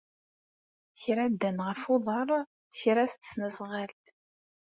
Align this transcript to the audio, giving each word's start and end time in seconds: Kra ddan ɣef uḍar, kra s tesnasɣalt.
Kra 1.01 1.25
ddan 1.31 1.57
ɣef 1.67 1.81
uḍar, 1.93 2.29
kra 2.79 3.03
s 3.11 3.13
tesnasɣalt. 3.15 4.05